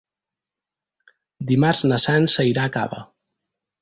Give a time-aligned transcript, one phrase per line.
[1.51, 3.05] Dimarts na Sança irà a Cava.